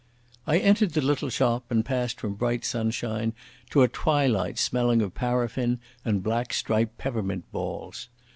[0.47, 3.33] I entered the little shop, and passed from bright sunshine
[3.69, 8.09] to a twilight smelling of paraffin and black striped peppermint balls.